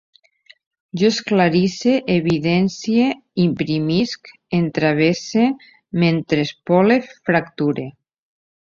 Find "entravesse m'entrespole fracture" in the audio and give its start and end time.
4.63-7.89